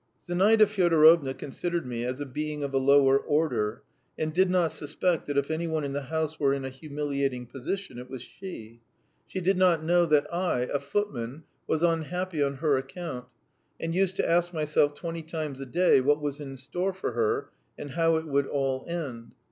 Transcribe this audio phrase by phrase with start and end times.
[0.25, 3.83] Zinaida Fyodorovna considered me as a being of a lower order,
[4.17, 7.45] and did not suspect that if any one in the house were in a humiliating
[7.45, 8.81] position it was she.
[9.27, 13.25] She did not know that I, a footman, was unhappy on her account,
[13.79, 17.51] and used to ask myself twenty times a day what was in store for her
[17.77, 19.35] and how it would all end.